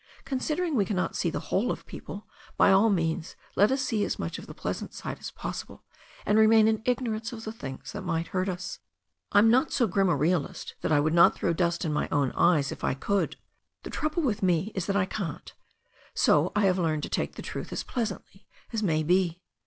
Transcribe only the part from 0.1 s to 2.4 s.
Considering we cannot see the whole of people,